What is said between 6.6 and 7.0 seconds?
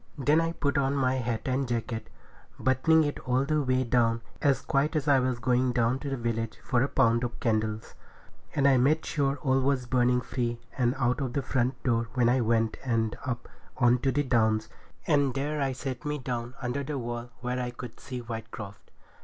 for a